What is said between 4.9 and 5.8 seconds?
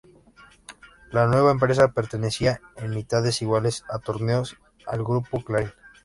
Grupo Clarín.